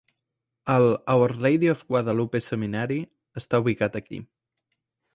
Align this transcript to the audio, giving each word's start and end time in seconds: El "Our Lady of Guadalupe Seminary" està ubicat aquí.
El 0.75 0.85
"Our 1.15 1.35
Lady 1.47 1.69
of 1.75 1.85
Guadalupe 1.91 2.43
Seminary" 2.49 3.01
està 3.43 3.65
ubicat 3.67 4.03
aquí. 4.05 4.25